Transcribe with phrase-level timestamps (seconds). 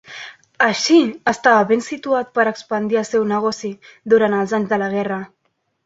[0.67, 0.95] Així,
[1.33, 3.73] estava ben situat per expandir el seu negoci
[4.15, 5.25] durant els anys de la guerra.